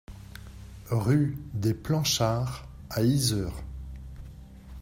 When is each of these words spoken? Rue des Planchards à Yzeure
Rue 0.89 1.37
des 1.53 1.75
Planchards 1.75 2.67
à 2.89 3.03
Yzeure 3.03 3.61